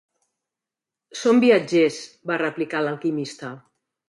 [1.23, 1.99] "Som viatgers",
[2.33, 3.53] va replicar l'Alquimista.